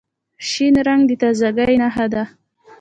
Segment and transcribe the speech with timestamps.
[0.47, 2.23] شین رنګ د تازګۍ نښه ده.